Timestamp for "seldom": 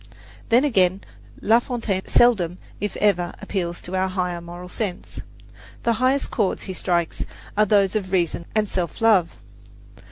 2.07-2.57